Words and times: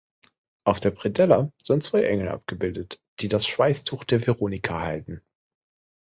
Auf 0.65 0.79
der 0.79 0.89
Predella 0.89 1.51
sind 1.63 1.83
zwei 1.83 2.01
Engel 2.05 2.29
abgebildet, 2.29 3.03
die 3.19 3.27
das 3.27 3.45
Schweißtuch 3.45 4.03
der 4.03 4.25
Veronika 4.25 4.79
halten. 4.81 5.21